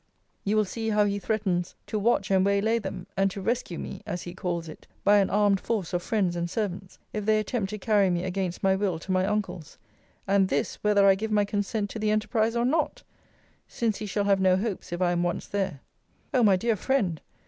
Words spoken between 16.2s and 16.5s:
O